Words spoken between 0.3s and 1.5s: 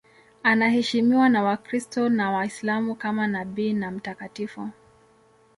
Anaheshimiwa na